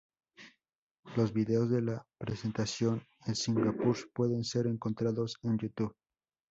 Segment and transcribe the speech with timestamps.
[1.15, 5.95] Los vídeos de la presentación en Singapur pueden ser encontrados en YouTube.